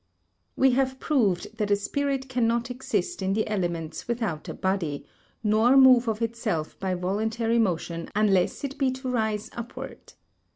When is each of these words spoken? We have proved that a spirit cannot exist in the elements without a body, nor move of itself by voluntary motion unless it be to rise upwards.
We 0.55 0.71
have 0.71 0.99
proved 0.99 1.57
that 1.57 1.69
a 1.69 1.75
spirit 1.75 2.27
cannot 2.27 2.71
exist 2.71 3.21
in 3.21 3.33
the 3.33 3.47
elements 3.47 4.07
without 4.07 4.49
a 4.49 4.53
body, 4.55 5.05
nor 5.43 5.77
move 5.77 6.07
of 6.07 6.23
itself 6.23 6.75
by 6.79 6.95
voluntary 6.95 7.59
motion 7.59 8.09
unless 8.15 8.63
it 8.63 8.79
be 8.79 8.89
to 8.93 9.11
rise 9.11 9.51
upwards. 9.55 10.15